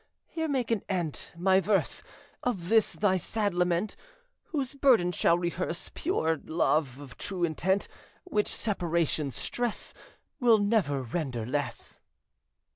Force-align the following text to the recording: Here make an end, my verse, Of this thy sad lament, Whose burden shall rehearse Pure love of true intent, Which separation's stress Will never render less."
Here 0.25 0.47
make 0.47 0.71
an 0.71 0.81
end, 0.89 1.27
my 1.37 1.59
verse, 1.59 2.01
Of 2.41 2.69
this 2.69 2.93
thy 2.93 3.17
sad 3.17 3.53
lament, 3.53 3.95
Whose 4.45 4.73
burden 4.73 5.11
shall 5.11 5.37
rehearse 5.37 5.91
Pure 5.93 6.39
love 6.45 6.99
of 6.99 7.19
true 7.19 7.43
intent, 7.43 7.87
Which 8.23 8.47
separation's 8.47 9.35
stress 9.35 9.93
Will 10.39 10.57
never 10.57 11.03
render 11.03 11.45
less." 11.45 12.01